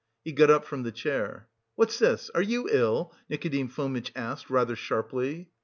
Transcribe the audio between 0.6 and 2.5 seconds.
from the chair. "What's this? Are